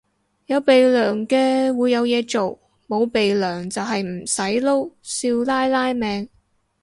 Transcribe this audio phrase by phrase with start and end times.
[0.47, 6.27] 有鼻樑嘅會有嘢做，冇鼻樑就係唔使撈少奶奶命